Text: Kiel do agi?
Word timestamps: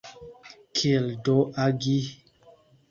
Kiel 0.79 1.05
do 1.23 1.37
agi? 1.67 1.97